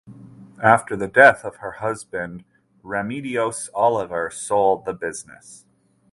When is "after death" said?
0.59-1.45